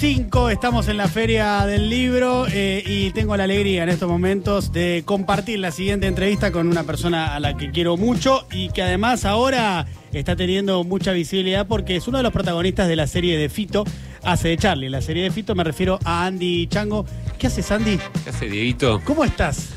[0.00, 4.72] 5, estamos en la Feria del Libro eh, y tengo la alegría en estos momentos
[4.72, 8.80] de compartir la siguiente entrevista con una persona a la que quiero mucho y que
[8.80, 13.36] además ahora está teniendo mucha visibilidad porque es uno de los protagonistas de la serie
[13.36, 13.84] de Fito,
[14.22, 14.88] hace de Charlie.
[14.88, 17.04] La serie de Fito me refiero a Andy Chango.
[17.38, 17.98] ¿Qué haces, Andy?
[18.24, 19.02] ¿Qué hace, Dieguito?
[19.04, 19.68] ¿Cómo estás?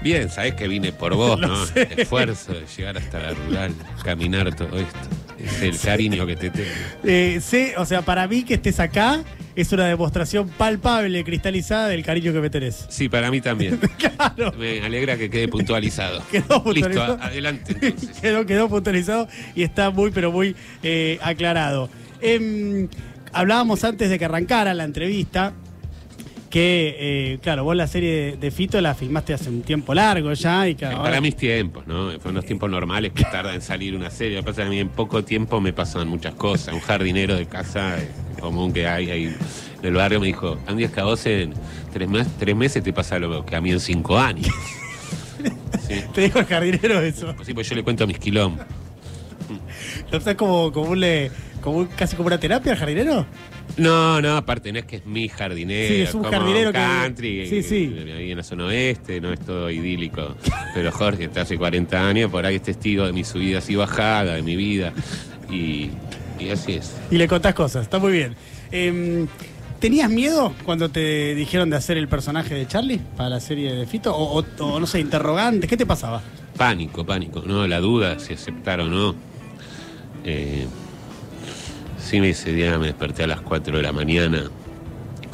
[0.00, 1.66] Bien, sabés que vine por vos, ¿no?
[1.66, 1.88] sé.
[1.90, 3.74] El esfuerzo de llegar hasta la rural,
[4.04, 4.98] caminar todo esto.
[5.44, 6.68] Es el cariño que te tengo.
[7.04, 12.04] Eh, sé, o sea, para mí que estés acá es una demostración palpable, cristalizada del
[12.04, 12.86] cariño que me tenés.
[12.88, 13.78] Sí, para mí también.
[13.98, 14.52] Claro.
[14.58, 16.22] Me alegra que quede puntualizado.
[16.30, 17.14] Quedó puntualizado.
[17.14, 18.10] Listo, adelante entonces.
[18.20, 21.88] quedó, quedó puntualizado y está muy, pero muy eh, aclarado.
[22.20, 22.88] Em,
[23.32, 25.54] hablábamos antes de que arrancara la entrevista
[26.52, 26.96] que,
[27.32, 30.76] eh, claro, vos la serie de, Fito la filmaste hace un tiempo largo ya y
[30.84, 32.10] ahora- Para mis tiempos, ¿no?
[32.20, 34.36] Fueron los tiempos normales que tarda en salir una serie.
[34.36, 36.74] Lo que pasa es que a mí en poco tiempo me pasan muchas cosas.
[36.74, 38.06] Un jardinero de casa eh,
[38.38, 39.36] común que hay ahí en
[39.82, 41.54] el barrio me dijo, Andy, es que a vos en
[41.90, 44.46] tres, mes- tres meses te pasa lo que a mí en cinco años.
[45.88, 45.94] Sí.
[46.14, 47.32] Te dijo el jardinero eso.
[47.34, 48.64] Pues sí, pues yo le cuento mis quilombos.
[50.12, 53.26] ¿Lo usás como, como un, le- como un- casi como una terapia al jardinero?
[53.78, 55.94] No, no, aparte no es que es mi jardinero.
[55.94, 57.94] Sí, es un como jardinero que- country, sí, sí.
[57.96, 60.36] eh, Ahí en la zona oeste, no es todo idílico.
[60.74, 64.36] Pero Jorge, está hace 40 años, por ahí es testigo de mis subidas y bajadas,
[64.36, 64.92] de mi vida.
[65.50, 65.90] Y,
[66.38, 66.94] y así es.
[67.10, 68.34] Y le contás cosas, está muy bien.
[68.70, 69.26] Em,
[69.80, 73.84] ¿Tenías miedo cuando te dijeron de hacer el personaje de Charlie para la serie de
[73.86, 74.14] Fito?
[74.14, 76.22] O, o- o, no sé, interrogantes, ¿qué te pasaba?
[76.56, 77.66] Pánico, pánico, ¿no?
[77.66, 79.16] La duda si aceptar o no.
[80.24, 80.66] Eh,
[82.12, 84.44] sí, ese día me desperté a las 4 de la mañana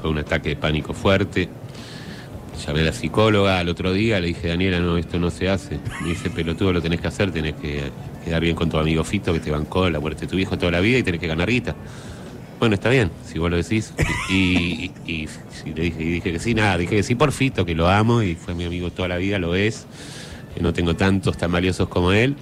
[0.00, 1.48] con un ataque de pánico fuerte.
[2.64, 5.80] Llamé a la psicóloga al otro día, le dije, Daniela, no, esto no se hace.
[6.02, 7.90] Me dice, pelotudo, lo tenés que hacer, tenés que
[8.24, 10.70] quedar bien con tu amigo Fito, que te bancó la muerte de tu hijo toda
[10.70, 11.74] la vida y tenés que ganar guita.
[12.60, 13.92] Bueno, está bien, si vos lo decís.
[14.30, 14.92] Y,
[15.74, 18.54] le dije que sí, nada, dije que sí por Fito, que lo amo y fue
[18.54, 19.86] mi amigo toda la vida, lo es.
[20.54, 22.36] Que no tengo tantos tan valiosos como él.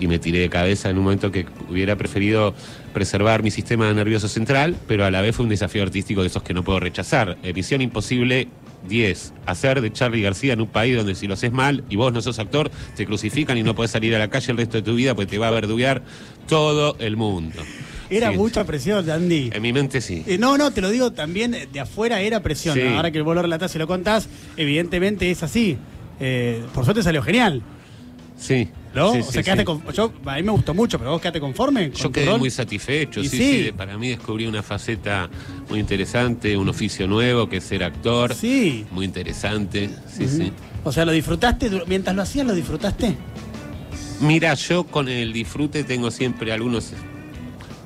[0.00, 2.54] Y me tiré de cabeza en un momento que hubiera preferido
[2.92, 6.42] preservar mi sistema nervioso central, pero a la vez fue un desafío artístico de esos
[6.42, 7.36] que no puedo rechazar.
[7.54, 8.48] Misión Imposible
[8.88, 9.34] 10.
[9.46, 12.22] Hacer de Charlie García en un país donde si lo haces mal y vos no
[12.22, 14.94] sos actor, te crucifican y no podés salir a la calle el resto de tu
[14.94, 16.02] vida porque te va a verduguear
[16.48, 17.60] todo el mundo.
[18.08, 19.50] Era Sí, mucha presión, Andy.
[19.52, 20.24] En mi mente sí.
[20.26, 22.74] Eh, no, no, te lo digo también, eh, de afuera era presión.
[22.74, 22.82] Sí.
[22.82, 25.76] Ahora que vos lo relatás y lo contás, evidentemente es así.
[26.18, 27.62] Eh, por suerte salió genial,
[28.36, 28.68] Sí.
[28.94, 29.12] ¿No?
[29.12, 29.66] Sí, o sí, sea, quedaste sí.
[29.66, 31.90] con- yo, a mí me gustó mucho, pero vos quedaste conforme.
[31.90, 33.64] con Yo quedé muy satisfecho, sí, sí.
[33.66, 33.72] sí.
[33.76, 35.28] Para mí descubrí una faceta
[35.68, 38.34] muy interesante, un oficio nuevo que es ser actor.
[38.34, 38.84] Sí.
[38.90, 40.52] Muy interesante, sí, sí.
[40.84, 43.14] O sea, lo disfrutaste, mientras lo hacías, lo disfrutaste.
[44.20, 46.92] Mira, yo con el disfrute tengo siempre algunos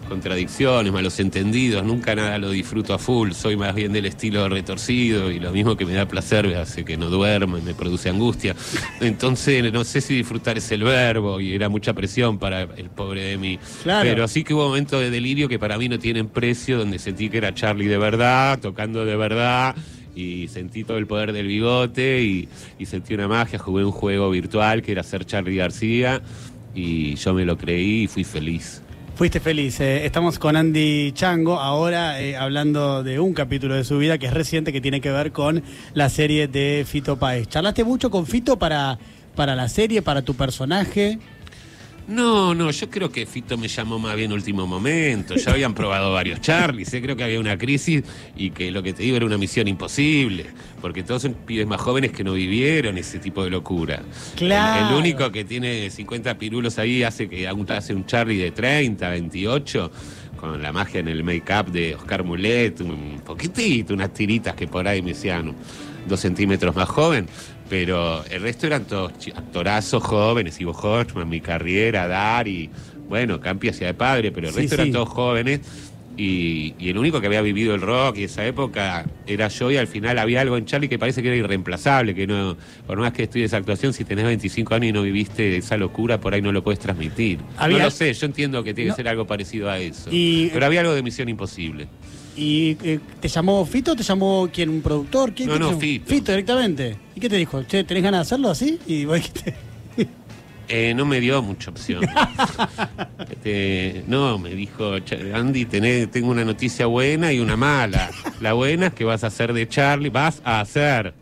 [0.05, 5.31] contradicciones, malos entendidos, nunca nada lo disfruto a full, soy más bien del estilo retorcido
[5.31, 8.09] y lo mismo que me da placer me hace que no duerma y me produce
[8.09, 8.55] angustia.
[9.01, 13.23] Entonces no sé si disfrutar es el verbo y era mucha presión para el pobre
[13.23, 13.59] de mí.
[13.83, 14.09] Claro.
[14.09, 17.29] Pero sí que hubo momentos de delirio que para mí no tienen precio, donde sentí
[17.29, 19.75] que era Charlie de verdad, tocando de verdad.
[20.17, 22.49] Y sentí todo el poder del bigote y,
[22.79, 26.23] y sentí una magia, jugué un juego virtual que era ser Charlie García
[26.75, 28.83] y yo me lo creí y fui feliz.
[29.17, 29.79] Fuiste feliz.
[29.81, 34.27] eh, estamos con Andy Chango ahora eh, hablando de un capítulo de su vida que
[34.27, 37.49] es reciente que tiene que ver con la serie de Fito Páez.
[37.49, 38.99] ¿Charlaste mucho con Fito para,
[39.37, 41.21] para la serie, para tu personaje?
[42.07, 45.37] No, no, yo creo que Fito me llamó más bien último momento.
[45.37, 47.03] Ya habían probado varios Charlies, ¿eh?
[47.03, 48.03] creo que había una crisis
[48.37, 50.47] y que lo que te digo era una misión imposible,
[50.81, 54.03] porque todos son pibes más jóvenes que no vivieron ese tipo de locura.
[54.37, 54.87] Claro.
[54.89, 59.09] El, el único que tiene 50 pirulos ahí hace que hace un Charlie de 30,
[59.09, 59.91] 28,
[60.37, 64.87] con la magia en el make-up de Oscar Mulet, un poquitito, unas tiritas que por
[64.87, 65.55] ahí me decían
[66.07, 67.27] dos centímetros más joven.
[67.85, 72.71] Pero el resto eran todos actorazos jóvenes, Ivo Horchman, mi carrera, Dari,
[73.09, 74.81] bueno, Campi hacia de padre, pero el Sí, resto sí.
[74.83, 75.61] eran todos jóvenes.
[76.17, 79.77] Y, y el único que había vivido el rock y esa época era yo y
[79.77, 82.57] al final había algo en Charlie que parece que era irreemplazable, que no,
[82.87, 86.33] por más que estudies actuación, si tenés 25 años y no viviste esa locura, por
[86.33, 87.41] ahí no lo puedes transmitir.
[87.57, 88.95] Había- No lo sé, yo entiendo que tiene No.
[88.95, 90.09] que ser algo parecido a eso.
[90.13, 91.89] Y- pero había algo de Misión Imposible.
[92.37, 94.69] ¿Y eh, te llamó Fito o te llamó quién?
[94.69, 95.33] ¿Un productor?
[95.35, 95.79] ¿Quién, No, no?
[95.79, 96.07] Fito.
[96.11, 96.97] Fito directamente.
[97.15, 97.63] ¿Y qué te dijo?
[97.63, 98.79] Che, ¿tenés ganas de hacerlo así?
[98.87, 99.55] Y vos dijiste.
[100.67, 102.03] Eh, no me dio mucha opción.
[103.31, 108.11] Este, no, me dijo, "Cha- Andy, tenés- tengo una noticia buena y una mala.
[108.41, 111.13] La buena es que vas a hacer de Charlie, vas a hacer.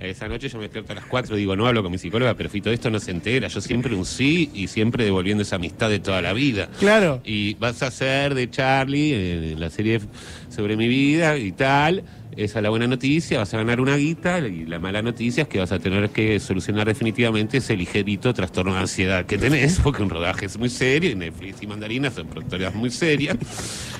[0.00, 2.34] Esa noche yo me despierto a las 4 y digo, no hablo con mi psicóloga,
[2.34, 3.48] pero Fito, esto no se entera.
[3.48, 6.68] Yo siempre un sí y siempre devolviendo esa amistad de toda la vida.
[6.78, 7.20] Claro.
[7.22, 10.00] Y vas a ser de Charlie eh, en la serie
[10.48, 12.04] sobre mi vida y tal.
[12.36, 15.48] Esa es la buena noticia, vas a ganar una guita y la mala noticia es
[15.48, 20.02] que vas a tener que solucionar definitivamente ese ligerito trastorno de ansiedad que tenés, porque
[20.02, 23.36] un rodaje es muy serio y Netflix y Mandarina son productoras muy serias.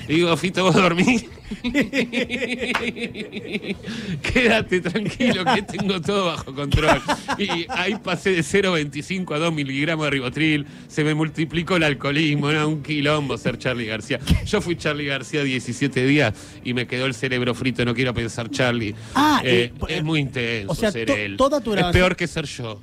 [0.07, 1.25] Y digo, Fito, vos dormís.
[4.21, 7.01] Quédate tranquilo que tengo todo bajo control.
[7.37, 12.49] Y ahí pasé de 0,25 a 2 miligramos de ribotril, se me multiplicó el alcoholismo,
[12.49, 14.19] era un quilombo ser Charlie García.
[14.45, 16.33] Yo fui Charlie García 17 días
[16.63, 18.95] y me quedó el cerebro frito, no quiero pensar Charlie.
[19.15, 21.37] Ah, Eh, eh, es muy intenso o sea, ser él.
[21.37, 22.81] toda tu es peor que ser yo.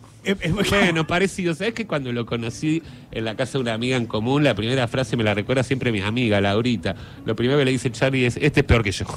[0.71, 1.55] Bueno, parecido.
[1.55, 4.87] ¿Sabes que cuando lo conocí en la casa de una amiga en común, la primera
[4.89, 6.95] frase me la recuerda siempre mi amiga, Laurita?
[7.25, 9.07] Lo primero que le dice Charlie es, este es peor que yo.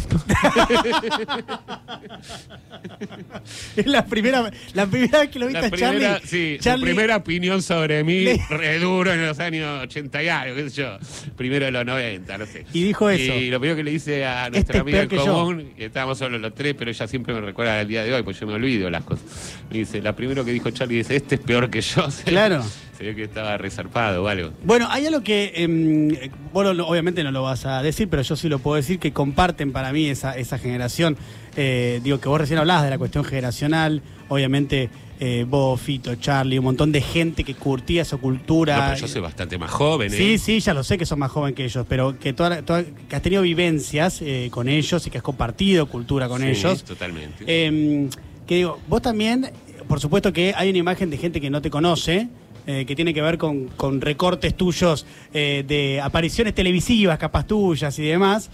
[3.75, 6.07] Es la primera, la primera vez que lo viste La a Charlie.
[6.25, 10.69] sí, su primera opinión sobre mí, re duro en los años 80 y algo, qué
[10.69, 10.97] sé yo.
[11.35, 12.65] Primero de los 90, no sé.
[12.73, 13.33] Y dijo eso.
[13.33, 16.17] Y lo primero que le dice a Este nuestra es amiga en común, que estábamos
[16.17, 18.53] solo los tres, pero ella siempre me recuerda al día de hoy, pues yo me
[18.53, 19.55] olvido las cosas.
[19.69, 22.07] Me dice, la primero que dijo Charlie dice, este es peor que yo.
[22.25, 22.63] Claro.
[22.97, 24.51] Se ve que estaba resarpado o algo.
[24.63, 28.21] Bueno, hay algo que, em, eh, vos lo- obviamente no lo vas a decir, pero
[28.21, 31.17] yo sí lo puedo decir, que comparten para mí esa, esa generación.
[31.57, 34.89] Eh, digo, que vos recién hablabas de la cuestión generacional, obviamente
[35.19, 38.77] eh, vos, Fito, Charlie, un montón de gente que curtía su cultura.
[38.77, 40.17] No, pero yo soy bastante más joven, ¿eh?
[40.17, 42.83] Sí, sí, ya lo sé que sos más joven que ellos, pero que, toda, toda-
[42.83, 46.83] que has tenido vivencias eh, con ellos y que has compartido cultura con Sí, ellos.
[46.83, 47.43] Totalmente.
[47.47, 48.09] Eh,
[48.47, 49.49] que digo, vos también,
[49.87, 52.27] por supuesto que hay una imagen de gente que no te conoce,
[52.67, 57.97] eh, que tiene que ver con, con recortes tuyos eh, de apariciones televisivas, capas tuyas
[57.99, 58.49] y demás,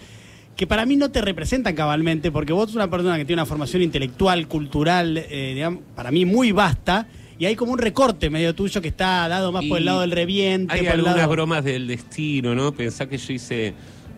[0.55, 3.45] que para mí no te representan cabalmente, porque vos sos una persona que tiene una
[3.45, 7.07] formación intelectual, cultural, eh, digamos, para mí muy vasta.
[7.39, 10.09] Y hay como un recorte medio tuyo que está dado más por el lado del
[10.09, 10.73] reviente.
[10.73, 12.71] Hay por el algunas lado- bromas del destino, ¿no?
[12.71, 13.75] Pensá que yo hice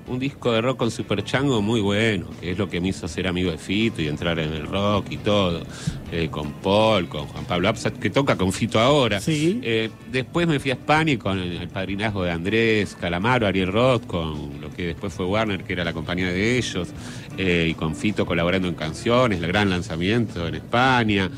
[0.10, 3.08] un disco de rock con Super Chango muy bueno, que es lo que me hizo
[3.08, 5.62] ser amigo de Fito y entrar en el rock y todo.
[6.12, 9.20] Eh, con Paul, con Juan Pablo Absat, que toca con Fito ahora.
[9.20, 9.60] Sí.
[9.64, 13.72] Eh, después me fui a España y con el, el padrinazgo de Andrés Calamaro, Ariel
[13.72, 16.90] Roth, con lo que después fue Warner, que era la compañía de ellos,
[17.38, 21.30] eh, y con Fito colaborando en canciones, el gran lanzamiento en España.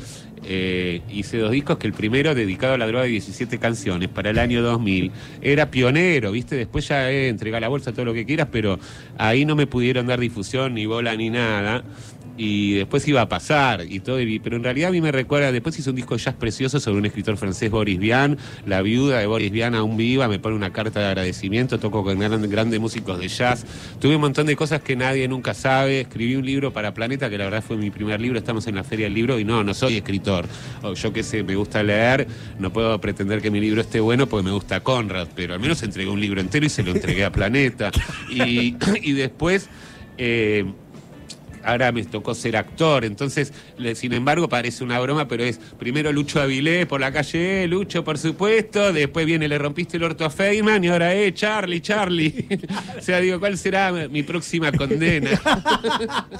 [0.44, 4.30] Eh, hice dos discos que el primero dedicado a la droga de 17 canciones para
[4.30, 6.56] el año 2000 era pionero, ¿viste?
[6.56, 8.78] Después ya eh, entrega la bolsa todo lo que quieras, pero
[9.18, 11.84] ahí no me pudieron dar difusión ni bola ni nada.
[12.44, 15.52] Y después iba a pasar y todo, y- pero en realidad a mí me recuerda,
[15.52, 18.36] después hice un disco de jazz precioso sobre un escritor francés, Boris Vian,
[18.66, 22.18] la viuda de Boris Vian aún viva, me pone una carta de agradecimiento, toco con
[22.18, 23.64] gran- grandes músicos de jazz,
[24.00, 27.38] tuve un montón de cosas que nadie nunca sabe, escribí un libro para Planeta, que
[27.38, 29.72] la verdad fue mi primer libro, estamos en la Feria del Libro y no, no
[29.72, 30.46] soy escritor,
[30.96, 32.26] yo qué sé, me gusta leer,
[32.58, 35.80] no puedo pretender que mi libro esté bueno porque me gusta Conrad, pero al menos
[35.84, 37.90] entregué un libro entero y se lo entregué a Planeta.
[38.32, 39.68] Y, y después...
[40.18, 40.64] eh,
[41.64, 43.52] ahora me tocó ser actor, entonces,
[43.94, 48.04] sin embargo, parece una broma, pero es primero Lucho Avilés por la calle, eh, Lucho,
[48.04, 52.46] por supuesto, después viene Le rompiste el orto a Feynman y ahora, eh, Charlie, Charlie.
[52.98, 55.30] o sea, digo, ¿cuál será mi próxima condena?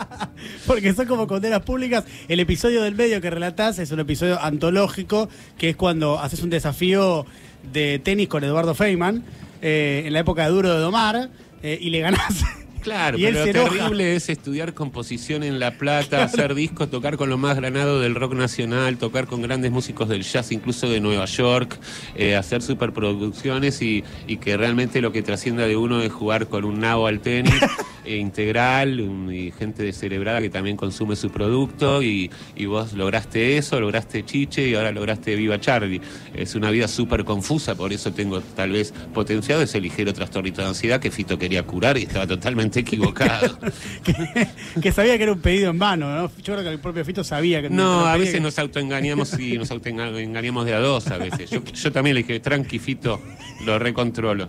[0.67, 2.05] Porque son como condenas públicas.
[2.29, 5.29] El episodio del medio que relatás es un episodio antológico,
[5.59, 7.27] que es cuando haces un desafío
[7.73, 9.25] de tenis con Eduardo Feynman,
[9.61, 11.31] eh, en la época de Duro de Domar,
[11.63, 12.45] eh, y le ganás.
[12.83, 13.71] Claro, y él pero se enoja.
[13.71, 18.15] terrible es estudiar composición en La Plata, hacer discos, tocar con lo más granado del
[18.15, 21.79] rock nacional, tocar con grandes músicos del jazz, incluso de Nueva York,
[22.17, 26.65] eh, hacer superproducciones y, y que realmente lo que trascienda de uno es jugar con
[26.65, 27.55] un nabo al tenis
[28.07, 33.81] integral un- y gente descerebrada que también consume su producto y, y vos lograste eso,
[33.81, 36.01] lograste Chiche y ahora lograste Viva Charlie.
[36.35, 40.69] Es una vida súper confusa, por eso tengo tal vez potenciado ese ligero trastornito de
[40.69, 43.59] ansiedad que Fito quería curar y estaba totalmente equivocado.
[44.05, 44.49] que,
[44.81, 46.31] que sabía que era un pedido en vano, ¿no?
[46.43, 49.59] Yo creo que el propio Fito sabía que No, a veces que- nos autoengañamos y
[49.59, 51.51] nos autoengañamos de a dos a veces.
[51.51, 53.21] Yo, yo también le dije, tranqui, Fito,
[53.65, 54.49] lo recontrolo.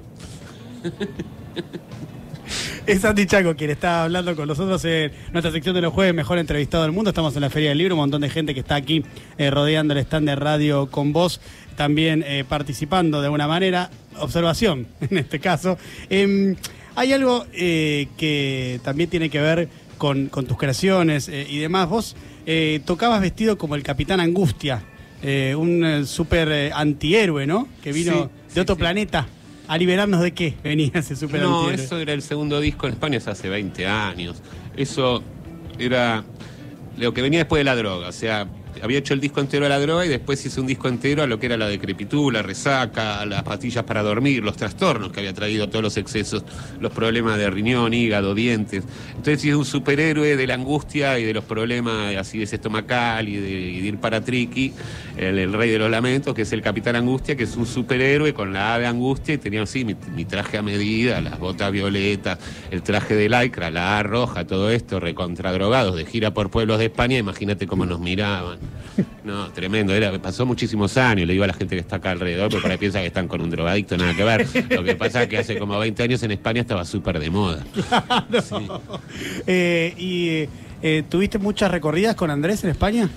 [2.86, 6.38] Es Andy Chaco quien está hablando con nosotros en nuestra sección de los jueves, mejor
[6.38, 7.10] entrevistado del mundo.
[7.10, 9.04] Estamos en la Feria del Libro, un montón de gente que está aquí
[9.38, 11.40] eh, rodeando el stand de radio con vos,
[11.78, 13.90] también eh, participando de alguna manera.
[14.20, 15.78] Observación, en este caso.
[16.10, 16.56] Em,
[16.96, 21.90] hay algo eh, que también tiene que ver con, con tus creaciones y demás.
[21.90, 22.16] Vos
[22.86, 24.84] tocabas vestido como el Capitán Angustia,
[25.56, 27.70] un súper eh, antihéroe, ¿no?
[27.82, 28.20] Que vino Sí,
[28.50, 28.80] de sí, otro sí.
[28.80, 29.28] planeta.
[29.68, 33.18] ¿A liberarnos de qué venía ese súper No, eso era el segundo disco en España
[33.18, 34.42] es hace 20 años.
[34.76, 35.24] Eso
[35.80, 36.24] era
[36.98, 38.10] lo que venía después de la droga.
[38.10, 38.48] O sea,
[38.82, 41.28] había hecho el disco entero a la droga y después hice un disco entero a
[41.28, 45.34] lo que era la decrepitud, la resaca, las pastillas para dormir, los trastornos que había
[45.34, 46.44] traído todos los excesos,
[46.80, 48.84] los problemas de riñón, hígado, dientes.
[49.10, 53.38] Entonces hice un superhéroe de la angustia y de los problemas así de estomacal y
[53.38, 54.74] de, ir para Triqui,
[55.18, 58.54] el, rey de los lamentos, que es el capitán angustia, que es un superhéroe con
[58.54, 62.40] la ave angustia y tenía así mi, traje a medida, las botas violetas,
[62.72, 66.86] el traje de lycra, la A roja, todo esto, recontradrogados, de gira por pueblos de
[66.86, 68.60] España, imagínate cómo nos miraban.
[69.24, 69.94] No, tremendo.
[69.94, 72.72] Era, pasó muchísimos años, le digo a la gente que está acá alrededor, porque por
[72.72, 74.48] ahí piensa que están con un drogadicto, nada que ver.
[74.70, 77.64] Lo que pasa es que hace como 20 años en España estaba súper de moda.
[79.46, 80.48] Eh, ¿Y
[80.82, 83.10] eh, tuviste muchas recorridas con Andrés en España?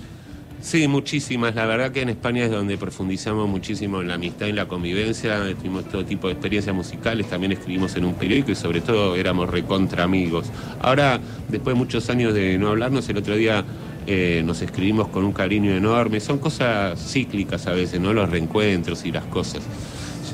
[0.61, 1.53] Sí, muchísimas.
[1.55, 5.39] La verdad que en España es donde profundizamos muchísimo en la amistad y la convivencia.
[5.55, 9.49] Tuvimos todo tipo de experiencias musicales, también escribimos en un periódico y sobre todo éramos
[9.49, 10.47] recontra amigos.
[10.81, 13.63] Ahora, después de muchos años de no hablarnos, el otro día
[14.07, 16.19] eh, nos escribimos con un cariño enorme.
[16.19, 18.13] Son cosas cíclicas a veces, ¿no?
[18.13, 19.63] Los reencuentros y las cosas.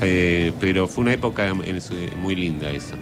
[0.02, 1.54] Eh, pero fue una época
[2.22, 2.96] muy linda esa.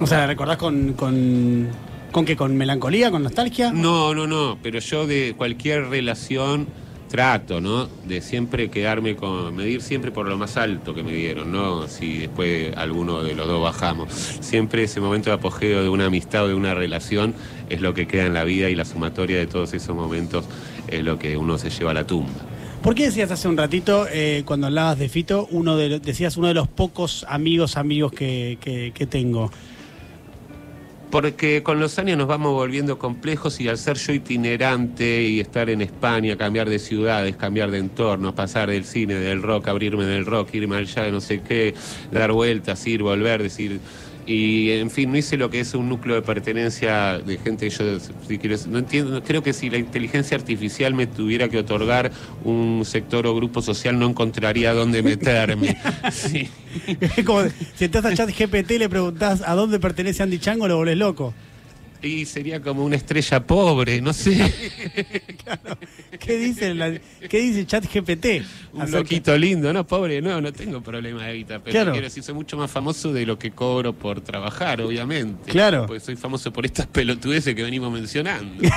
[0.00, 1.68] O sea, ¿la recordás con, con,
[2.12, 2.36] con qué?
[2.36, 3.72] ¿Con melancolía, con nostalgia?
[3.72, 4.58] No, no, no.
[4.62, 6.66] Pero yo de cualquier relación
[7.08, 7.88] trato, ¿no?
[8.06, 11.88] De siempre quedarme con, medir siempre por lo más alto que me dieron, ¿no?
[11.88, 14.12] Si después alguno de los dos bajamos.
[14.40, 17.34] Siempre ese momento de apogeo de una amistad o de una relación
[17.68, 20.44] es lo que queda en la vida y la sumatoria de todos esos momentos
[20.88, 22.32] es lo que uno se lleva a la tumba.
[22.82, 26.48] ¿Por qué decías hace un ratito, eh, cuando hablabas de Fito, uno de, decías uno
[26.48, 28.58] de los pocos amigos, amigos que,
[28.94, 29.50] que tengo?
[31.16, 35.70] Porque con los años nos vamos volviendo complejos y al ser yo itinerante y estar
[35.70, 40.26] en España, cambiar de ciudades, cambiar de entorno, pasar del cine, del rock, abrirme del
[40.26, 41.74] rock, irme allá no sé qué,
[42.12, 43.80] dar vueltas, ir, volver, decir
[44.26, 47.98] y en fin, no hice lo que es un núcleo de pertenencia de gente yo
[48.26, 52.10] si quiero, no entiendo, creo que si la inteligencia artificial me tuviera que otorgar
[52.44, 55.76] un sector o grupo social no encontraría dónde meterme.
[56.12, 56.48] sí.
[57.24, 57.44] Como
[57.76, 60.96] si estás a chat GPT y le preguntás a dónde pertenece Andy Chango, lo volvés
[60.96, 61.32] loco.
[62.02, 64.34] Y sería como una estrella pobre, no sé.
[66.20, 68.26] ¿Qué dice, ¿Qué dice ChatGPT?
[68.72, 72.34] Un loquito lindo, no, pobre, no, no tengo problema de guita, pero quiero decir, soy
[72.34, 75.50] mucho más famoso de lo que cobro por trabajar, obviamente.
[75.50, 75.86] Claro.
[75.86, 78.62] Porque soy famoso por estas pelotudeces que venimos mencionando.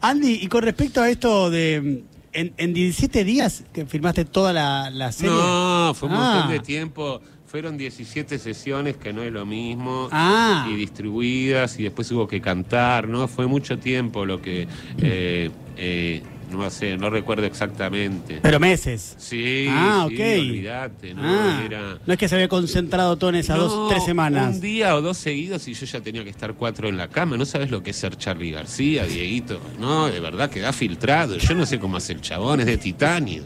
[0.00, 5.34] Andy, y con respecto a esto de en, 17 días que filmaste toda la, serie.
[5.34, 6.52] No, fue un montón ah.
[6.52, 7.20] de tiempo.
[7.50, 10.68] Fueron 17 sesiones, que no es lo mismo, ah.
[10.70, 13.26] y distribuidas, y después hubo que cantar, ¿no?
[13.26, 14.68] Fue mucho tiempo lo que...
[14.98, 18.38] Eh, eh, no sé, no recuerdo exactamente.
[18.40, 19.16] Pero meses.
[19.18, 21.22] Sí, ah, sí, olvídate, ¿no?
[21.24, 21.98] Ah.
[22.06, 24.54] no es que se había concentrado todo en esas dos, tres semanas.
[24.54, 27.36] Un día o dos seguidos y yo ya tenía que estar cuatro en la cama.
[27.36, 29.60] No sabes lo que es ser Charlie García, Dieguito.
[29.78, 31.36] No, de verdad que da filtrado.
[31.36, 33.42] Yo no sé cómo hace el chabón, es de titanio.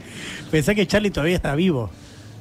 [0.50, 1.90] Pensé que Charlie todavía está vivo.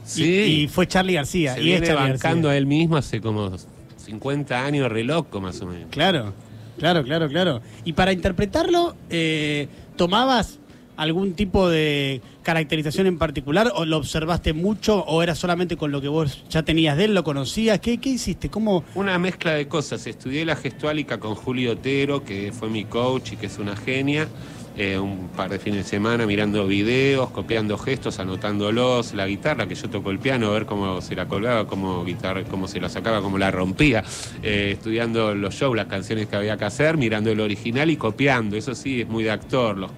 [0.04, 0.64] Sí.
[0.64, 1.56] Y, fue Charlie García.
[1.56, 3.52] Se y viene bancando a él mismo hace como
[3.98, 5.88] 50 años, re loco más o menos.
[5.90, 6.34] Claro,
[6.78, 7.62] claro, claro, claro.
[7.86, 10.60] Y para interpretarlo, eh, ¿tomabas
[10.96, 16.02] algún tipo de caracterización en particular o lo observaste mucho o era solamente con lo
[16.02, 17.80] que vos ya tenías de él, lo conocías?
[17.80, 18.50] ¿Qué, qué hiciste?
[18.50, 18.84] ¿Cómo?
[18.96, 20.06] Una mezcla de cosas.
[20.06, 24.28] Estudié la gestuálica con Julio Otero, que fue mi coach y que es una genia.
[24.76, 29.76] Eh, un par de fines de semana mirando videos, copiando gestos, anotándolos, la guitarra, que
[29.76, 32.90] yo toco el piano, a ver cómo se la colgaba, cómo, guitarra, cómo se la
[32.90, 34.04] sacaba, cómo la rompía,
[34.42, 38.58] eh, estudiando los shows, las canciones que había que hacer, mirando el original y copiando,
[38.58, 39.90] eso sí, es muy de actor,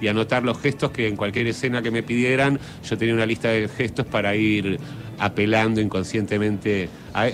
[0.00, 2.58] y anotar los gestos que en cualquier escena que me pidieran,
[2.88, 4.80] yo tenía una lista de gestos para ir
[5.18, 6.88] apelando inconscientemente.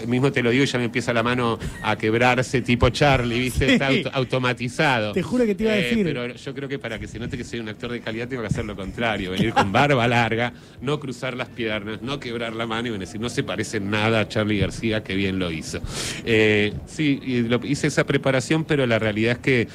[0.06, 3.74] Mismo te lo digo y ya me empieza la mano a quebrarse tipo Charlie, ¿viste?
[3.74, 5.12] Está automatizado.
[5.12, 6.04] Te juro que te iba a eh, decir.
[6.04, 8.42] pero yo creo que para que se note que soy un actor de calidad tengo
[8.42, 12.66] que hacer lo contrario, venir con barba larga, no cruzar las piernas, no quebrar la
[12.66, 15.80] mano y decir, no se parece nada a Charlie García, que bien lo hizo.
[16.24, 17.20] Eh, sí,
[17.64, 19.68] hice esa preparación, pero la realidad es que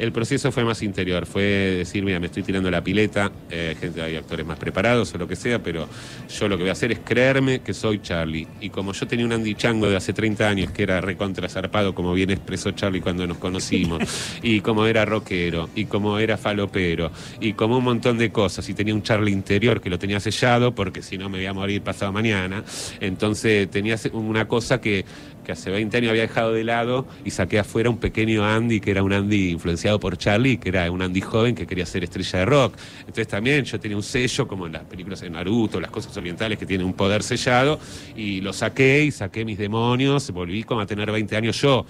[0.00, 4.00] el proceso fue más interior, fue decir, mira, me estoy tirando la pileta, eh, gente,
[4.00, 5.86] hay actores más preparados o lo que sea, pero
[6.26, 8.48] yo lo que voy a hacer es creerme que soy Charlie.
[8.62, 11.94] Y como yo tenía un Andy Chango de hace 30 años que era recontra zarpado,
[11.94, 14.02] como bien expresó Charlie cuando nos conocimos,
[14.42, 18.74] y como era rockero, y como era falopero, y como un montón de cosas, y
[18.74, 21.82] tenía un Charlie interior que lo tenía sellado, porque si no me voy a morir
[21.82, 22.64] pasado mañana,
[23.00, 25.04] entonces tenía una cosa que
[25.44, 28.90] que hace 20 años había dejado de lado y saqué afuera un pequeño Andy que
[28.90, 32.40] era un Andy influenciado por Charlie, que era un Andy joven que quería ser estrella
[32.40, 32.74] de rock.
[33.00, 36.58] Entonces también yo tenía un sello, como en las películas de Naruto, las cosas orientales
[36.58, 37.78] que tienen un poder sellado,
[38.16, 41.86] y lo saqué y saqué mis demonios, volví como a tener 20 años yo.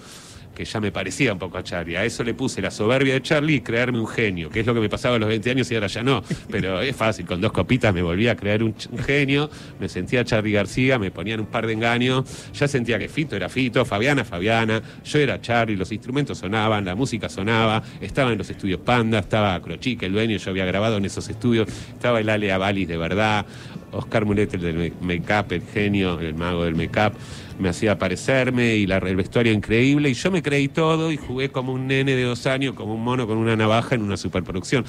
[0.55, 1.95] Que ya me parecía un poco a Charlie.
[1.95, 4.73] A eso le puse la soberbia de Charlie y creerme un genio, que es lo
[4.73, 6.23] que me pasaba a los 20 años y ahora ya no.
[6.49, 10.51] Pero es fácil, con dos copitas me volví a creer un, genio, me sentía Charlie
[10.51, 14.81] García, me ponían un par de engaños, ya sentía que Fito era Fito, Fabiana Fabiana,
[15.03, 19.59] yo era Charlie, los instrumentos sonaban, la música sonaba, estaba en los estudios Panda, estaba
[19.61, 23.45] Crochique, el dueño, yo había grabado en esos estudios, estaba el Ale Avalis de verdad,
[23.91, 27.13] Oscar Mulet, el del make-up, el genio, el mago del make-up,
[27.61, 31.49] me hacía aparecerme y la, el vestuario increíble y yo me creí todo y jugué
[31.49, 34.83] como un nene de dos años, como un mono con una navaja en una superproducción.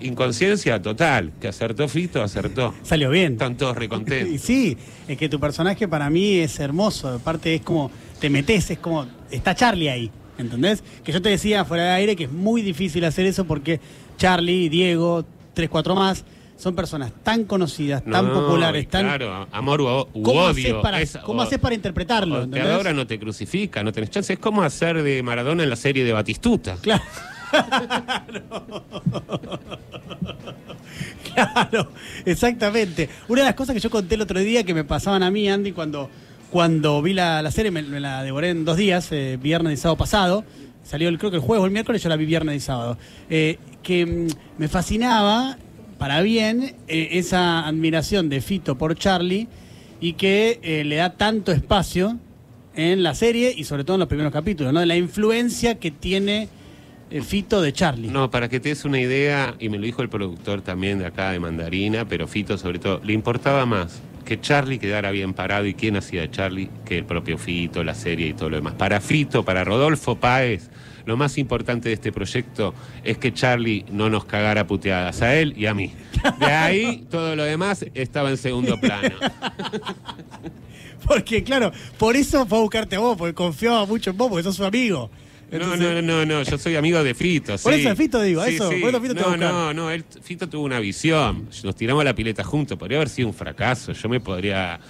[0.00, 2.74] Inconsciencia total, que acertó Fito, acertó.
[2.82, 3.32] Salió bien.
[3.32, 4.40] Están todos Y recontentos.
[4.40, 4.76] sí,
[5.08, 7.08] es que tu personaje para mí es hermoso.
[7.08, 7.90] Aparte es como,
[8.20, 10.82] te metes, es como, está Charlie ahí, ¿entendés?
[11.02, 13.80] Que yo te decía fuera de aire que es muy difícil hacer eso porque
[14.18, 16.24] Charlie, Diego, tres, cuatro más,
[16.56, 19.02] son personas tan conocidas, tan populares, tan...
[19.04, 20.82] Claro, amor u, u ¿Cómo haces odio.
[20.82, 22.42] para, Es- cómo haces para interpretarlo?
[22.42, 24.32] o te adora, no te crucifica, no tenés chance.
[24.32, 26.76] Es como hacer de Maradona en la serie de Batistuta.
[26.80, 27.02] Claro.
[31.34, 31.88] claro,
[32.24, 33.08] exactamente.
[33.28, 35.48] Una de las cosas que yo conté el otro día que me pasaban a mí,
[35.48, 36.10] Andy, cuando,
[36.50, 39.76] cuando vi la, la serie, me, me la devoré en dos días, eh, viernes y
[39.76, 40.44] sábado pasado.
[40.82, 42.96] Salió el, creo que el jueves o el miércoles, yo la vi viernes y sábado.
[43.28, 45.56] Eh, que mm, me fascinaba,
[45.98, 49.48] para bien, eh, esa admiración de Fito por Charlie
[50.00, 52.18] y que eh, le da tanto espacio
[52.74, 54.80] en la serie y sobre todo en los primeros capítulos, ¿no?
[54.80, 56.48] De la influencia que tiene
[57.10, 58.08] eh, Fito de Charlie.
[58.08, 61.06] No, para que te des una idea, y me lo dijo el productor también de
[61.06, 65.66] acá de Mandarina, pero Fito sobre todo, le importaba más que Charlie quedara bien parado
[65.66, 68.74] y quién hacía de Charlie que el propio Fito, la serie y todo lo demás.
[68.74, 70.68] Para Fito, para Rodolfo Páez,
[71.06, 75.54] lo más importante de este proyecto es que Charlie no nos cagara puteadas a él
[75.56, 75.92] y a mí.
[76.38, 79.14] De ahí todo lo demás estaba en segundo plano.
[81.06, 84.42] Porque, claro, por eso fue a buscarte a vos, porque confiaba mucho en vos, porque
[84.42, 85.08] sos su amigo.
[85.50, 87.56] No, Entonces- no, no, no, yo soy amigo de Fito.
[87.58, 87.80] Por sí.
[87.80, 90.80] eso de Fito digo, eso, por eso Fito No, no, no, él, Fito tuvo una
[90.80, 91.48] visión.
[91.62, 93.92] Nos tiramos a la pileta juntos, podría haber sido un fracaso.
[93.92, 94.80] Yo me podría,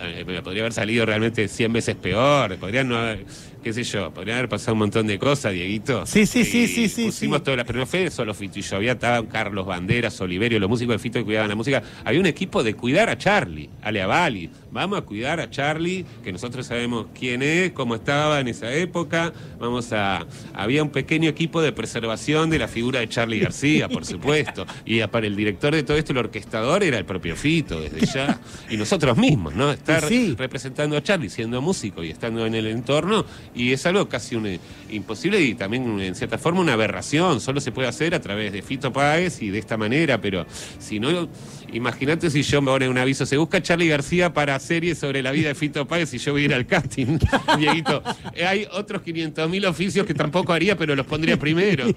[0.00, 2.56] eh, me podría haber salido realmente 100 veces peor.
[2.56, 3.24] Podría no haber,
[3.62, 6.04] qué sé yo, podría haber pasado un montón de cosas, Dieguito.
[6.06, 7.44] Sí, sí, sí, sí, sí, Pusimos sí.
[7.44, 8.76] todas las, pero no fue solo Fito y yo.
[8.76, 11.82] Había estaban Carlos Banderas, Oliverio, los músicos de Fito que cuidaban la música.
[12.04, 14.50] Había un equipo de cuidar a Charlie, Ale Avali.
[14.70, 19.32] Vamos a cuidar a Charlie, que nosotros sabemos quién es, cómo estaba en esa época.
[19.60, 20.26] Vamos a.
[20.54, 24.66] Había un pequeño equipo de preservación de la figura de Charlie García, por supuesto.
[24.84, 28.40] Y para el director de todo esto, el orquestador era el propio Fito, desde ya.
[28.70, 29.70] Y nosotros mismos, ¿no?
[29.70, 30.34] Estar Sí.
[30.38, 34.46] representando a Charlie, siendo músico y estando en el entorno, y es algo casi un,
[34.46, 34.60] eh,
[34.90, 38.62] imposible y también en cierta forma una aberración, solo se puede hacer a través de
[38.62, 40.46] Fito Páez y de esta manera, pero
[40.78, 41.28] si no,
[41.72, 45.30] imagínate si yo me pone un aviso, se busca Charlie García para series sobre la
[45.32, 47.18] vida de Fito Páez y yo voy a ir al casting,
[47.58, 48.02] Dieguito.
[48.34, 51.86] Eh, Hay otros 500 mil oficios que tampoco haría, pero los pondría primero.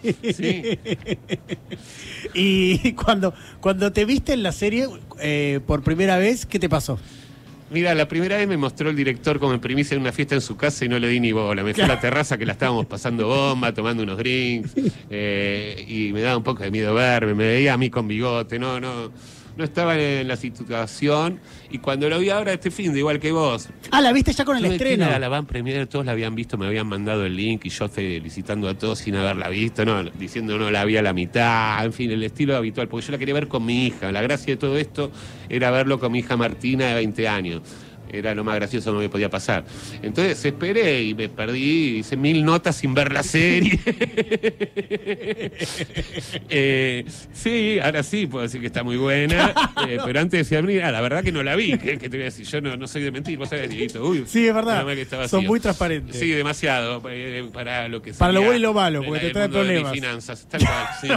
[2.34, 4.88] Y cuando, cuando te viste en la serie
[5.22, 7.00] eh, por primera vez, ¿qué te pasó?
[7.72, 10.42] Mira, la primera vez me mostró el director como en primicia en una fiesta en
[10.42, 11.64] su casa y no le di ni bola.
[11.64, 14.74] Me fui a la terraza que la estábamos pasando bomba, tomando unos drinks,
[15.10, 18.60] eh, y me daba un poco de miedo verme, me veía a mí con bigote,
[18.60, 19.12] no, no,
[19.58, 21.40] no estaba en la situación.
[21.70, 24.46] Y cuando lo vi ahora este fin, de igual que vos, Ah, la viste ya
[24.46, 25.08] con el estreno.
[25.20, 28.68] la van premier, todos la habían visto, me habían mandado el link y yo felicitando
[28.68, 32.12] a todos sin haberla visto, no, diciendo no la vi a la mitad, en fin,
[32.12, 34.12] el estilo habitual, porque yo la quería ver con mi hija.
[34.12, 35.12] La gracia de todo esto
[35.50, 37.62] era verlo con mi hija Martina de 20 años.
[38.18, 39.66] Era lo más gracioso que me podía pasar.
[40.02, 43.80] Entonces esperé y me perdí, hice mil notas sin ver la serie.
[46.50, 49.54] Eh, sí, ahora sí puedo decir que está muy buena,
[49.88, 52.22] eh, pero antes decía, mira, la verdad que no la vi, que, que te voy
[52.22, 54.86] a decir, yo no, no soy de mentir, vos sabés, Dieguito, uy, Sí, es verdad.
[54.86, 56.18] que Son muy transparentes.
[56.20, 59.48] Sí, demasiado, eh, para lo que Para lo bueno y lo malo, porque te trae
[59.48, 59.92] de problemas.
[59.94, 61.08] finanzas, tal cual, sí.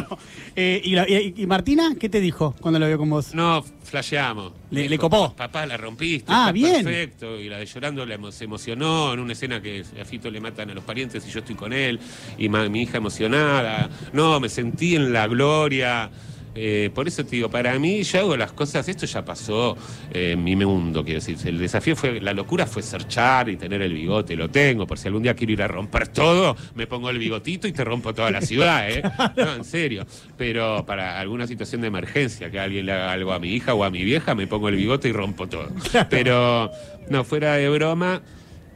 [0.84, 3.34] Y, la- y- y Martina, ¿qué te dijo cuando lo vio con vos?
[3.34, 4.52] No, flasheamos.
[4.70, 5.34] Le- copó.
[5.34, 6.30] Papá, la rompiste.
[6.32, 6.84] Ah, bien.
[6.84, 7.38] Perfecto.
[7.40, 10.40] Y la de llorando le emo- se emocionó en una escena que a Fito le
[10.40, 11.98] matan a los parientes y yo estoy con él.
[12.36, 13.88] Y mi hija emocionada.
[14.12, 16.10] No, me sentí en la gloria.
[16.60, 19.76] Eh, por eso te digo, para mí yo hago las cosas, esto ya pasó
[20.12, 21.36] eh, en mi mundo, quiero decir.
[21.46, 24.98] El desafío fue, la locura fue ser Char y tener el bigote, lo tengo, por
[24.98, 28.12] si algún día quiero ir a romper todo, me pongo el bigotito y te rompo
[28.12, 29.02] toda la ciudad, ¿eh?
[29.36, 30.04] No, en serio.
[30.36, 33.84] Pero para alguna situación de emergencia, que alguien le haga algo a mi hija o
[33.84, 35.68] a mi vieja, me pongo el bigote y rompo todo.
[36.10, 36.72] Pero,
[37.08, 38.20] no, fuera de broma,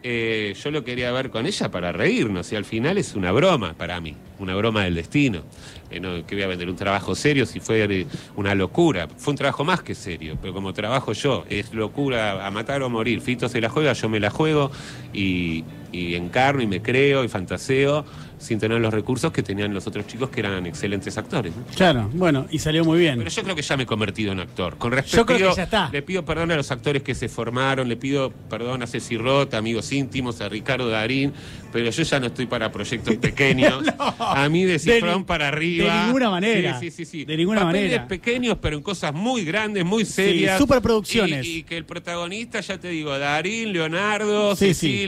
[0.05, 3.75] eh, yo lo quería ver con ella para reírnos y al final es una broma
[3.75, 4.17] para mí.
[4.43, 5.43] Una broma del destino.
[5.91, 9.09] Eh, no, que voy a vender un trabajo serio si fue eh, una locura.
[9.17, 12.87] Fue un trabajo más que serio, pero como trabajo yo, es locura a matar o
[12.87, 13.21] a morir.
[13.21, 14.71] Fito se la juega, yo me la juego
[15.13, 18.05] y, y encarno y me creo y fantaseo
[18.43, 21.55] sin tener los recursos que tenían los otros chicos que eran excelentes actores.
[21.55, 21.63] ¿no?
[21.77, 23.19] Claro, bueno, y salió muy bien.
[23.19, 24.77] Pero yo creo que ya me he convertido en actor.
[24.79, 25.89] Con respeto, Yo creo que ya está.
[25.93, 29.59] le pido perdón a los actores que se formaron, le pido perdón a Ceci Rota,
[29.59, 31.33] amigos íntimos, a Ricardo Darín,
[31.73, 33.85] pero yo ya no estoy para proyectos pequeños.
[34.45, 35.95] A mí de cifrón para arriba.
[36.01, 36.79] de ninguna manera.
[36.81, 37.11] Sí, sí, sí.
[37.21, 37.25] sí.
[37.25, 38.09] De ninguna Papeles manera.
[38.09, 40.59] pequeños, pero en cosas muy grandes, muy serias.
[40.59, 41.45] superproducciones.
[41.47, 45.07] Y, y que el protagonista, ya te digo, Darín, Leonardo, Sí, sí.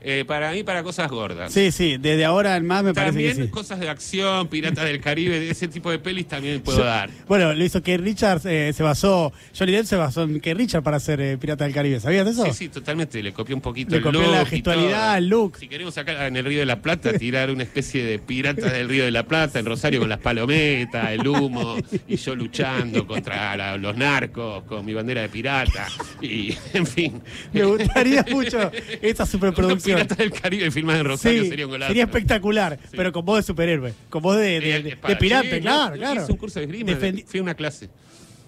[0.00, 1.52] Eh, para mí, para cosas gordas.
[1.52, 3.48] Sí, sí, desde ahora en más me parece También que sí.
[3.50, 7.10] cosas de acción, Piratas del Caribe, de ese tipo de pelis también puedo dar.
[7.26, 10.82] Bueno, lo hizo que Richard eh, se basó, Johnny Depp se basó en que Richard
[10.84, 11.98] para ser eh, Pirata del Caribe.
[11.98, 12.44] ¿Sabías eso?
[12.46, 13.20] Sí, sí, totalmente.
[13.22, 14.30] Le copié un poquito Le el look.
[14.30, 15.56] la gestualidad, el look.
[15.58, 18.88] Si queremos sacar en el Río de la Plata, tirar una especie de piratas del
[18.88, 23.56] Río de la Plata en Rosario con las palometas, el humo, y yo luchando contra
[23.56, 25.88] la- los narcos con mi bandera de pirata.
[26.22, 27.20] Y, en fin.
[27.52, 28.70] Me gustaría mucho
[29.02, 29.96] esa Los superproducción.
[29.96, 31.88] piratas del Caribe filmados en Rosario Sí, sería un golazo.
[31.90, 32.96] sería espectacular, Sí.
[32.96, 35.94] pero con voz de superhéroe, con voz de, de, de- para- de pirata, sí, claro,
[35.96, 36.22] claro.
[36.22, 36.90] Hice un curso de esgrima.
[36.92, 37.88] Defendi- Fui a una clase.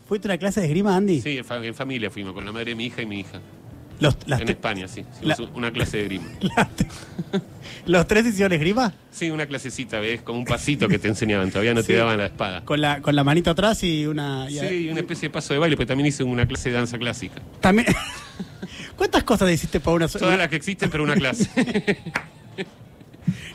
[0.09, 1.21] ¿Fuiste a una clase de esgrima, Andy?
[1.21, 3.41] Sí, en, fa- en familia fuimos, con la madre de mi hija y mi hija.
[4.01, 5.05] Los, las En te- España, sí.
[5.23, 6.25] La- una clase de esgrima.
[6.57, 6.87] las te-
[7.87, 8.93] ¿Los tres hicieron esgrima?
[9.11, 10.23] Sí, una clasecita, ¿ves?
[10.23, 11.51] Como un pasito que te enseñaban.
[11.51, 11.89] Todavía no Sí.
[11.89, 12.65] te daban la espada.
[12.65, 14.47] Con la, con la manito atrás y una...
[14.51, 16.99] y- Sí, una especie de paso de baile, pero también hice una clase de danza
[16.99, 17.41] clásica.
[17.61, 17.87] También...
[19.01, 20.27] ¿Cuántas cosas hiciste para una sola?
[20.27, 21.49] Todas las que existen, pero una clase.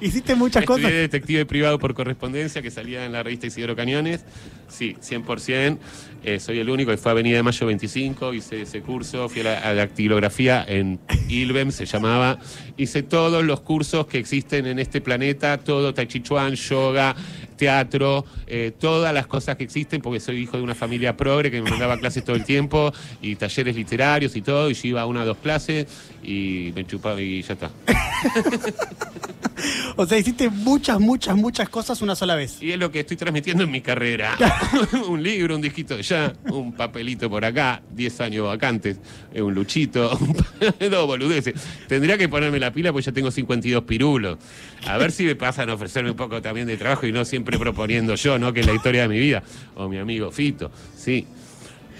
[0.01, 0.91] Hiciste muchas Estudié cosas.
[0.91, 4.25] detective privado por correspondencia que salía en la revista Isidoro Cañones.
[4.67, 5.77] Sí, 100%.
[6.23, 9.41] Eh, soy el único que fue a Avenida de Mayo 25, hice ese curso, fui
[9.41, 12.39] a la a dactilografía en Ilbem, se llamaba.
[12.75, 17.15] Hice todos los cursos que existen en este planeta, todo Tai Chi Chuan, yoga,
[17.55, 21.61] teatro, eh, todas las cosas que existen, porque soy hijo de una familia progre que
[21.61, 22.91] me mandaba clases todo el tiempo,
[23.21, 25.87] y talleres literarios y todo, y yo iba a una o dos clases
[26.25, 27.71] y me chupaba y ya está.
[29.97, 32.61] O sea, hiciste muchas, muchas, muchas cosas una sola vez.
[32.61, 34.37] Y es lo que estoy transmitiendo en mi carrera.
[35.07, 38.97] un libro, un disquito ya, un papelito por acá, 10 años vacantes,
[39.33, 40.19] eh, un luchito,
[40.89, 41.53] dos boludeces.
[41.87, 44.37] Tendría que ponerme la pila porque ya tengo 52 pirulos.
[44.85, 47.57] A ver si me pasan a ofrecerme un poco también de trabajo y no siempre
[47.57, 48.51] proponiendo yo, ¿no?
[48.51, 49.43] Que es la historia de mi vida.
[49.75, 51.25] O mi amigo Fito, sí.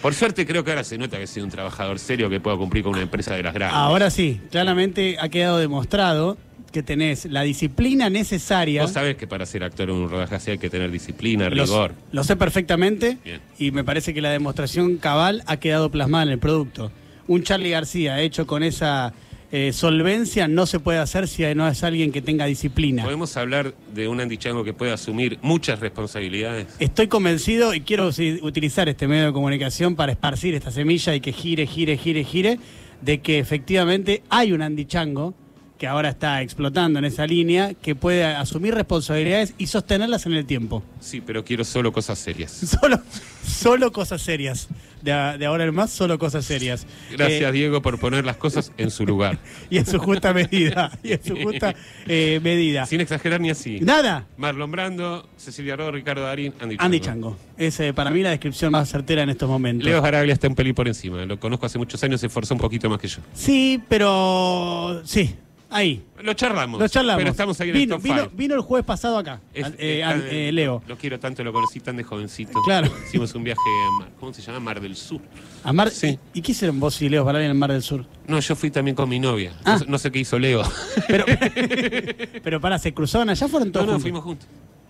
[0.01, 2.84] Por suerte creo que ahora se nota que soy un trabajador serio que puedo cumplir
[2.84, 3.75] con una empresa de las grandes.
[3.77, 6.38] Ahora sí, claramente ha quedado demostrado
[6.71, 8.81] que tenés la disciplina necesaria.
[8.81, 11.63] Vos sabés que para ser actor en un rodaje así hay que tener disciplina, Lo-
[11.63, 11.93] rigor.
[12.12, 13.39] Lo sé perfectamente Bien.
[13.58, 16.91] y me parece que la demostración cabal ha quedado plasmada en el producto.
[17.27, 19.13] Un Charlie García hecho con esa
[19.51, 23.03] eh, solvencia no se puede hacer si no es alguien que tenga disciplina.
[23.03, 26.67] ¿Podemos hablar de un Andy Chango que puede asumir muchas responsabilidades?
[26.79, 28.10] Estoy convencido y quiero
[28.41, 32.60] utilizar este medio de comunicación para esparcir esta semilla y que gire, gire, gire, gire,
[33.01, 35.34] de que efectivamente hay un Andy Chango
[35.77, 40.45] que ahora está explotando en esa línea, que puede asumir responsabilidades y sostenerlas en el
[40.45, 40.84] tiempo.
[40.99, 42.51] Sí, pero quiero solo cosas serias.
[42.81, 43.01] Solo,
[43.45, 44.69] solo cosas serias.
[45.05, 46.87] De, ahora en más, solo cosas serias.
[47.11, 49.37] Gracias, Eh, Diego, por poner las cosas en su lugar.
[49.69, 50.91] y en su justa medida.
[51.03, 51.75] Y en su justa
[52.07, 52.85] eh, medida.
[52.87, 53.79] Sin exagerar ni así.
[53.81, 54.25] Nada.
[54.37, 56.85] Marlon Brando, Cecilia Rodo, Ricardo Darín, Andy Chango.
[56.85, 57.37] Andy Chango.
[57.57, 59.85] Es eh, para mí la descripción más certera en estos momentos.
[59.85, 61.23] Leo Jaraglia está un pelín por encima.
[61.25, 63.19] Lo conozco hace muchos años, se esforzó un poquito más que yo.
[63.33, 65.35] Sí, pero sí,
[65.69, 66.04] ahí.
[66.21, 66.80] Lo charlamos.
[66.80, 67.19] Lo charlamos.
[67.19, 70.04] Pero estamos ahí en vino, el top vino, el jueves pasado acá, Es- al- eh,
[70.04, 70.82] al- eh, Leo.
[70.88, 72.62] Lo quiero tanto, lo conocí tan de jovencito.
[72.63, 72.91] Claro.
[73.08, 74.60] Hicimos un viaje, a Mar- ¿cómo se llama?
[74.60, 75.21] Mar del Sur.
[75.63, 76.17] A Mar- Sí.
[76.34, 78.06] ¿Y qué hicieron vos y Leo para en el Mar del Sur?
[78.28, 79.54] No, yo fui también con mi novia.
[79.63, 79.73] Ah.
[79.73, 80.63] No, sé- no sé qué hizo Leo.
[81.08, 81.25] Pero,
[82.43, 83.47] pero para, ¿se cruzaron allá?
[83.47, 84.01] ¿Fueron No, todos no, juntos?
[84.04, 84.47] fuimos juntos.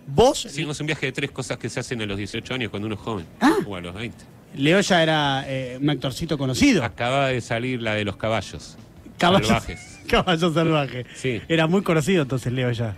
[0.07, 0.45] ¿Vos?
[0.45, 2.95] Hicimos un viaje de tres cosas que se hacen a los 18 años cuando uno
[2.95, 3.25] es joven.
[3.41, 3.55] Ah.
[3.65, 4.23] O a los 20.
[4.55, 6.83] Leo ya era eh, un actorcito conocido.
[6.83, 8.77] Acaba de salir la de los caballos.
[9.17, 9.99] Caballo Salvajes.
[10.07, 11.05] Caballo salvaje.
[11.15, 11.41] Sí.
[11.47, 12.95] Era muy conocido entonces Leo ya.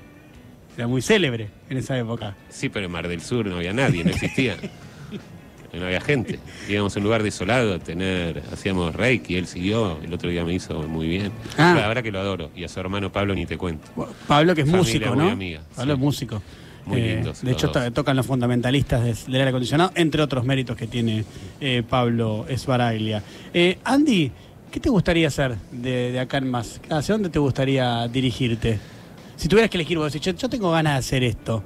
[0.75, 2.35] Era muy célebre en esa época.
[2.49, 4.55] Sí, pero en Mar del Sur no había nadie, no existía.
[5.73, 6.39] No había gente.
[6.69, 10.53] Íbamos a un lugar desolado a tener, hacíamos reiki, él siguió, el otro día me
[10.53, 11.31] hizo muy bien.
[11.57, 11.75] Ah.
[11.79, 12.51] La verdad que lo adoro.
[12.55, 13.87] Y a su hermano Pablo ni te cuento.
[13.95, 15.29] Bueno, Pablo que es Familia músico, ¿no?
[15.29, 15.97] amiga, Pablo sí.
[15.99, 16.41] es músico.
[16.85, 17.93] Muy Eh, lindos de hecho, dos.
[17.93, 21.25] tocan los fundamentalistas del aire acondicionado, entre otros méritos que tiene
[21.59, 23.21] eh, Pablo Esbaraglia.
[23.53, 24.31] Eh, Andy,
[24.71, 26.81] ¿qué te gustaría hacer de, de acá en más?
[26.89, 28.79] ¿Hacia dónde te gustaría dirigirte?
[29.35, 31.63] Si tuvieras que elegir, vos decís, yo, yo tengo ganas de hacer esto.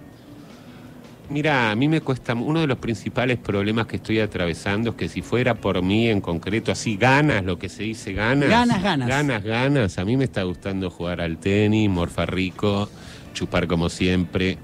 [1.29, 5.07] Mira, a mí me cuesta, uno de los principales problemas que estoy atravesando es que
[5.07, 8.49] si fuera por mí en concreto, así ganas, lo que se dice ganas.
[8.49, 9.07] Ganas, ganas.
[9.07, 9.97] Ganas, ganas.
[9.97, 12.89] A mí me está gustando jugar al tenis, morfar rico,
[13.33, 14.57] chupar como siempre.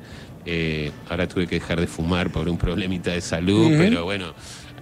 [0.45, 4.33] Eh, ahora tuve que dejar de fumar por un problemita de salud, pero bueno,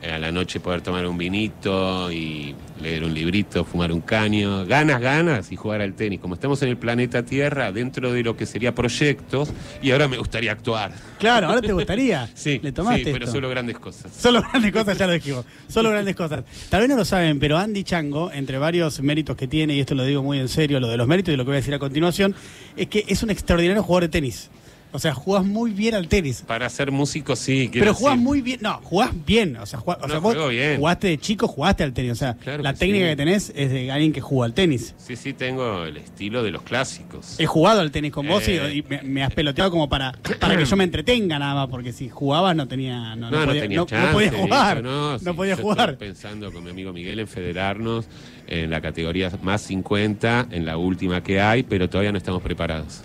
[0.03, 5.01] a la noche poder tomar un vinito y leer un librito, fumar un caño, ganas,
[5.01, 6.19] ganas y jugar al tenis.
[6.19, 10.17] Como estamos en el planeta Tierra, dentro de lo que sería proyectos, y ahora me
[10.17, 10.91] gustaría actuar.
[11.19, 12.29] Claro, ahora te gustaría.
[12.35, 13.35] Sí, Le tomaste sí, pero esto.
[13.37, 14.11] solo grandes cosas.
[14.13, 15.45] Solo grandes cosas, ya lo dijimos.
[15.67, 16.43] Solo grandes cosas.
[16.69, 19.95] Tal vez no lo saben, pero Andy Chango, entre varios méritos que tiene, y esto
[19.95, 21.73] lo digo muy en serio, lo de los méritos y lo que voy a decir
[21.73, 22.35] a continuación,
[22.77, 24.49] es que es un extraordinario jugador de tenis.
[24.95, 26.43] O sea, jugás muy bien al tenis.
[26.47, 27.69] Para ser músico, sí.
[27.73, 28.23] Pero jugás decir.
[28.25, 29.57] muy bien, no, jugás bien.
[29.57, 30.77] O sea, jugás- o No, sea, vos bien.
[30.77, 32.13] jugaste de chico, jugaste al tenis.
[32.13, 33.09] O sea, Claro la que técnica sí.
[33.11, 34.95] que tenés es de alguien que juega al tenis.
[34.97, 37.39] Sí, sí, tengo el estilo de los clásicos.
[37.39, 38.75] He jugado al tenis con vos y- Eh.
[38.75, 41.91] y, me, me has peloteado como para, para que yo me entretenga nada más, porque
[41.93, 43.15] si jugabas no tenía.
[43.15, 44.13] No, no No, podía, tenía chance.
[44.13, 44.81] podía jugar.
[44.83, 45.89] No sí, podía yo jugar.
[45.91, 48.05] Estoy pensando con mi amigo Miguel en federarnos
[48.47, 53.01] en la categoría más 50, en la última que hay, pero todavía no estamos preparados.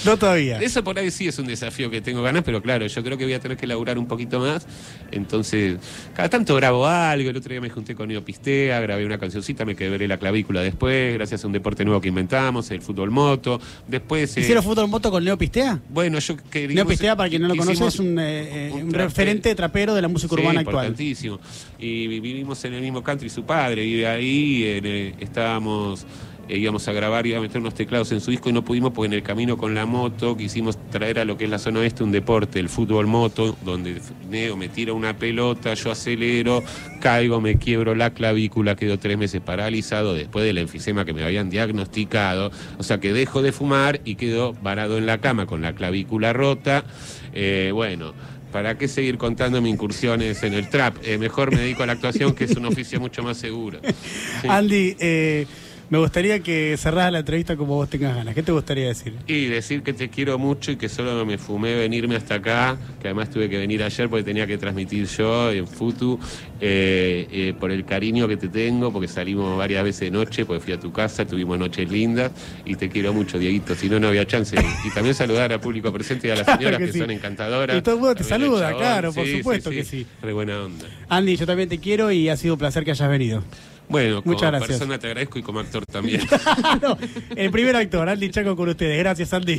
[0.04, 0.58] No todavía.
[0.60, 3.24] Eso por ahí sí es un desafío que tengo ganas, pero claro, yo creo que
[3.24, 4.66] voy a tener que laburar un poquito más.
[5.12, 5.78] Entonces,
[6.14, 7.30] cada tanto grabo algo.
[7.30, 10.62] El otro día me junté con Neo Pistea, grabé una cancioncita, me quebré la clavícula
[10.62, 13.60] después, gracias a un deporte nuevo que inventamos, el fútbol moto.
[13.86, 14.36] Después.
[14.36, 15.80] eh, ¿Hicieron fútbol moto con Leo Pistea?
[15.88, 16.74] bueno, yo quería.
[16.76, 19.54] Leo Pistea, para quien no lo conoce, es un, eh, eh, un un trape- referente
[19.54, 20.86] trapero de la música Sí, urbana actual.
[20.86, 21.40] importantísimo.
[21.78, 26.06] Y vi- vivimos en el mismo country, su padre vive ahí, estábamos,
[26.48, 28.92] eh, íbamos a grabar, iba a meter unos teclados en su disco y no pudimos
[28.92, 31.80] porque en el camino con la moto quisimos traer a lo que es la zona
[31.80, 36.62] oeste un deporte, el fútbol moto, donde Neo me tira una pelota, yo acelero,
[37.00, 41.50] caigo, me quiebro la clavícula, quedo tres meses paralizado después del enfisema que me habían
[41.50, 45.74] diagnosticado, o sea que dejo de fumar y quedo varado en la cama con la
[45.74, 46.84] clavícula rota,
[47.32, 48.14] Eh, bueno.
[48.52, 50.98] ¿Para qué seguir contando mis incursiones en el trap?
[51.02, 53.80] Eh, mejor me dedico a la actuación, que es un oficio mucho más seguro.
[54.42, 54.48] Sí.
[54.48, 55.44] Andy, eh,
[55.90, 58.34] me gustaría que cerraras la entrevista como vos tengas ganas.
[58.34, 59.14] ¿Qué te gustaría decir?
[59.26, 63.08] Y decir que te quiero mucho y que solo me fumé venirme hasta acá, que
[63.08, 66.18] además tuve que venir ayer porque tenía que transmitir yo en Futu,
[66.60, 70.60] eh, eh, por el cariño que te tengo, porque salimos varias veces de noche, porque
[70.60, 72.32] fui a tu casa, tuvimos noches lindas
[72.64, 74.56] y te quiero mucho, Dieguito, si no, no había chance.
[74.84, 76.98] Y también saludar al público presente y a las Claro señoras que que, sí.
[76.98, 77.76] son encantadoras.
[77.76, 78.80] Y todo el mundo te saluda, chabón.
[78.82, 80.06] claro, por supuesto que sí.
[80.22, 80.86] Re buena onda.
[81.08, 83.42] Andy, yo también te quiero y ha sido un placer que hayas venido.
[83.88, 84.78] Bueno, Muchas como gracias.
[84.78, 86.20] persona te agradezco y como actor también.
[86.82, 86.96] No,
[87.36, 88.98] el primer actor, Andy Chaco con ustedes.
[88.98, 89.52] Gracias, Andy.